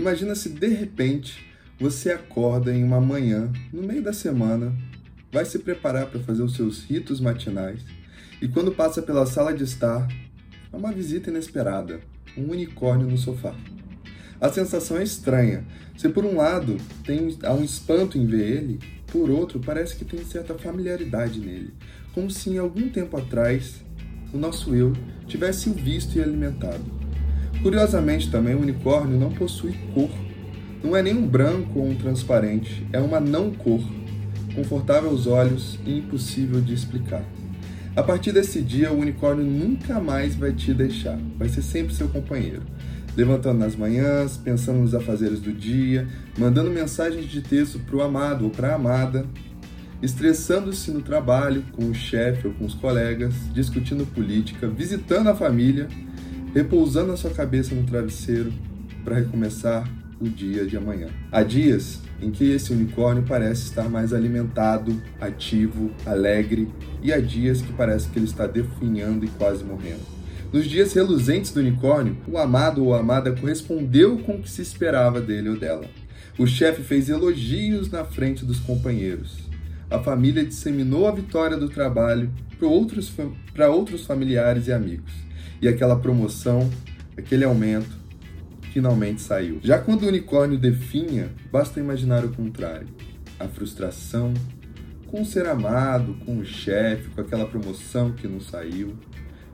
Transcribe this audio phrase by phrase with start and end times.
[0.00, 1.46] Imagina se de repente
[1.78, 4.74] você acorda em uma manhã, no meio da semana,
[5.30, 7.84] vai se preparar para fazer os seus ritos matinais
[8.40, 10.08] e quando passa pela sala de estar,
[10.72, 12.00] há uma visita inesperada,
[12.34, 13.54] um unicórnio no sofá.
[14.40, 15.66] A sensação é estranha.
[15.98, 18.78] Se por um lado tem, há um espanto em ver ele,
[19.08, 21.74] por outro parece que tem certa familiaridade nele,
[22.14, 23.84] como se em algum tempo atrás
[24.32, 24.94] o nosso eu
[25.26, 26.99] tivesse o visto e alimentado.
[27.62, 30.10] Curiosamente também o unicórnio não possui cor.
[30.82, 33.82] Não é nem um branco ou um transparente, é uma não cor,
[34.54, 37.22] confortável aos olhos e impossível de explicar.
[37.94, 42.08] A partir desse dia, o unicórnio nunca mais vai te deixar, vai ser sempre seu
[42.08, 42.62] companheiro
[43.16, 46.06] levantando nas manhãs, pensando nos afazeres do dia,
[46.38, 49.26] mandando mensagens de texto para o amado ou para a amada,
[50.02, 55.88] estressando-se no trabalho com o chefe ou com os colegas, discutindo política, visitando a família,
[56.54, 58.52] repousando a sua cabeça no travesseiro
[59.04, 59.88] para recomeçar
[60.20, 61.08] o dia de amanhã.
[61.32, 66.68] Há dias em que esse unicórnio parece estar mais alimentado, ativo, alegre,
[67.02, 70.02] e há dias que parece que ele está definhando e quase morrendo.
[70.52, 75.20] Nos dias reluzentes do unicórnio, o amado ou amada correspondeu com o que se esperava
[75.20, 75.86] dele ou dela.
[76.36, 79.38] O chefe fez elogios na frente dos companheiros.
[79.90, 83.12] A família disseminou a vitória do trabalho para outros,
[83.70, 85.29] outros familiares e amigos.
[85.60, 86.70] E aquela promoção,
[87.16, 87.98] aquele aumento,
[88.72, 89.60] finalmente saiu.
[89.62, 92.88] Já quando o unicórnio definha, basta imaginar o contrário.
[93.38, 94.32] A frustração
[95.10, 98.96] com o ser amado, com o chefe, com aquela promoção que não saiu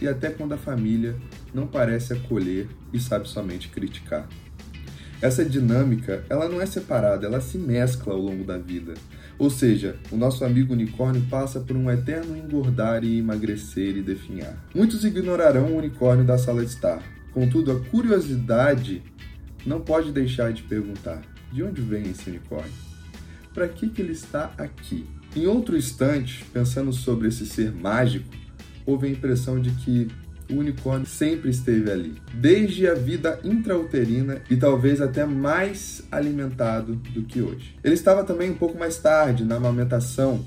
[0.00, 1.14] e até quando a família
[1.54, 4.28] não parece acolher e sabe somente criticar.
[5.22, 8.94] Essa dinâmica, ela não é separada, ela se mescla ao longo da vida.
[9.38, 14.56] Ou seja, o nosso amigo unicórnio passa por um eterno engordar e emagrecer e definhar.
[14.74, 17.00] Muitos ignorarão o unicórnio da sala de estar.
[17.32, 19.00] Contudo, a curiosidade
[19.64, 22.72] não pode deixar de perguntar: de onde vem esse unicórnio?
[23.54, 25.06] Para que, que ele está aqui?
[25.36, 28.28] Em outro instante, pensando sobre esse ser mágico,
[28.84, 30.08] houve a impressão de que
[30.52, 37.22] o unicórnio sempre esteve ali, desde a vida intrauterina e talvez até mais alimentado do
[37.22, 37.76] que hoje.
[37.82, 40.44] Ele estava também um pouco mais tarde na amamentação,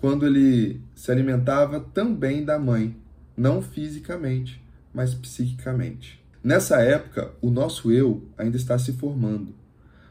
[0.00, 2.96] quando ele se alimentava também da mãe,
[3.36, 4.62] não fisicamente,
[4.94, 6.22] mas psiquicamente.
[6.42, 9.54] Nessa época, o nosso eu ainda está se formando,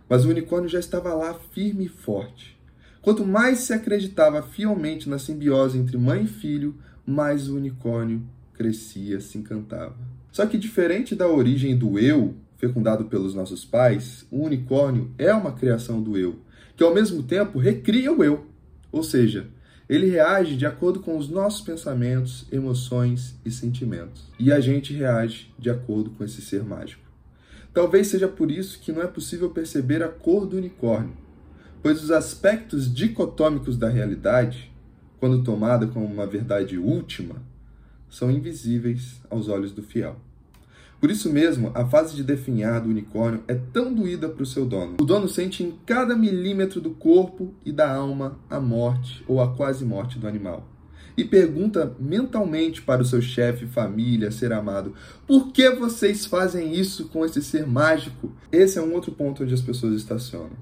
[0.10, 2.58] mas o unicórnio já estava lá firme e forte.
[3.02, 6.76] Quanto mais se acreditava fielmente na simbiose entre mãe e filho,
[7.06, 8.22] mais o unicórnio
[8.58, 9.96] crescia, se encantava.
[10.32, 15.52] Só que diferente da origem do eu, fecundado pelos nossos pais, o unicórnio é uma
[15.52, 16.40] criação do eu,
[16.76, 18.48] que ao mesmo tempo recria o eu.
[18.92, 19.48] Ou seja,
[19.88, 24.26] ele reage de acordo com os nossos pensamentos, emoções e sentimentos.
[24.40, 27.04] E a gente reage de acordo com esse ser mágico.
[27.74, 31.16] Talvez seja por isso que não é possível perceber a cor do unicórnio,
[31.82, 34.72] pois os aspectos dicotômicos da realidade
[35.20, 37.36] quando tomada como uma verdade última,
[38.10, 40.18] são invisíveis aos olhos do fiel.
[41.00, 44.66] Por isso mesmo, a fase de definhar do unicórnio é tão doída para o seu
[44.66, 44.98] dono.
[45.00, 49.56] O dono sente em cada milímetro do corpo e da alma a morte ou a
[49.56, 50.68] quase morte do animal.
[51.16, 54.94] E pergunta mentalmente para o seu chefe, família, ser amado:
[55.28, 58.32] por que vocês fazem isso com esse ser mágico?
[58.52, 60.58] Esse é um outro ponto onde as pessoas estacionam.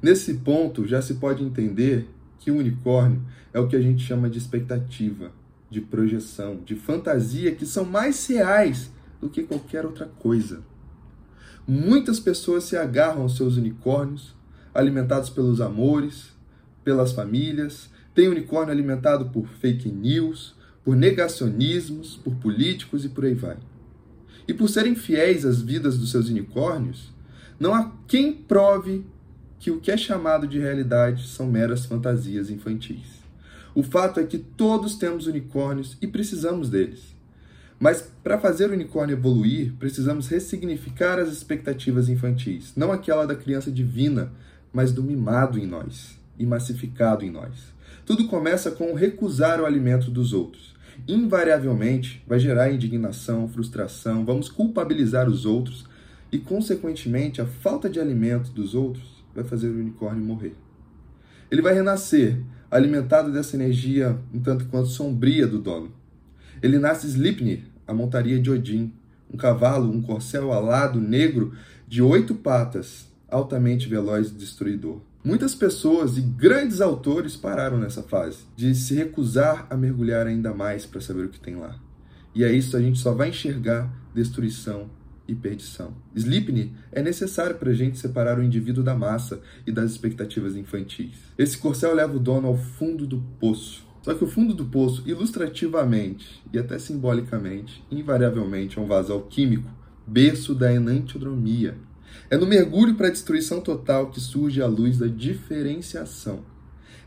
[0.00, 2.06] Nesse ponto já se pode entender
[2.38, 3.22] que o unicórnio
[3.52, 5.32] é o que a gente chama de expectativa,
[5.70, 8.90] de projeção, de fantasia, que são mais reais
[9.20, 10.62] do que qualquer outra coisa.
[11.66, 14.34] Muitas pessoas se agarram aos seus unicórnios,
[14.74, 16.30] alimentados pelos amores,
[16.82, 23.34] pelas famílias, tem unicórnio alimentado por fake news, por negacionismos, por políticos e por aí
[23.34, 23.58] vai.
[24.46, 27.12] E por serem fiéis às vidas dos seus unicórnios,
[27.60, 29.04] não há quem prove
[29.58, 33.18] que o que é chamado de realidade são meras fantasias infantis.
[33.78, 37.14] O fato é que todos temos unicórnios e precisamos deles.
[37.78, 43.70] Mas para fazer o unicórnio evoluir, precisamos ressignificar as expectativas infantis, não aquela da criança
[43.70, 44.32] divina,
[44.72, 47.72] mas do mimado em nós e massificado em nós.
[48.04, 50.74] Tudo começa com recusar o alimento dos outros.
[51.06, 55.86] Invariavelmente vai gerar indignação, frustração, vamos culpabilizar os outros
[56.32, 60.56] e, consequentemente, a falta de alimento dos outros vai fazer o unicórnio morrer.
[61.48, 65.92] Ele vai renascer, alimentado dessa energia um tanto quanto sombria do dono.
[66.62, 68.92] Ele nasce Slipnir, a montaria de Odin,
[69.32, 71.52] um cavalo, um corcel alado negro
[71.86, 75.00] de oito patas, altamente veloz e destruidor.
[75.24, 80.86] Muitas pessoas e grandes autores pararam nessa fase, de se recusar a mergulhar ainda mais
[80.86, 81.76] para saber o que tem lá.
[82.34, 84.88] E é isso a gente só vai enxergar destruição
[85.28, 85.92] e perdição.
[86.16, 91.14] Sleepney é necessário para a gente separar o indivíduo da massa e das expectativas infantis.
[91.36, 93.86] Esse corcel leva o dono ao fundo do poço.
[94.02, 99.70] Só que o fundo do poço, ilustrativamente e até simbolicamente, invariavelmente é um vazio químico,
[100.06, 101.76] berço da enantiodromia.
[102.30, 106.40] É no mergulho para a destruição total que surge a luz da diferenciação.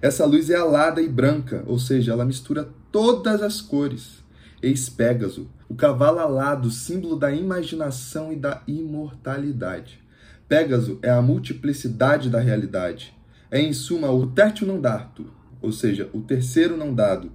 [0.01, 4.24] Essa luz é alada e branca, ou seja, ela mistura todas as cores.
[4.62, 10.00] Eis Pégaso, o cavalo alado, símbolo da imaginação e da imortalidade.
[10.48, 13.16] Pégaso é a multiplicidade da realidade.
[13.50, 15.25] É, em suma, o tertio não dato,
[15.62, 17.31] ou seja, o terceiro não dado,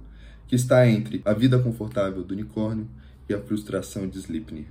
[0.47, 2.87] que está entre a vida confortável do unicórnio
[3.27, 4.67] e a frustração de Sleipnir.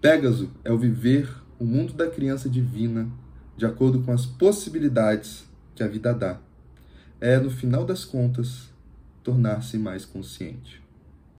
[0.00, 3.08] Pégaso é o viver o mundo da criança divina
[3.56, 5.46] de acordo com as possibilidades
[5.76, 6.40] que a vida dá.
[7.20, 8.68] É, no final das contas,
[9.22, 10.81] tornar-se mais consciente.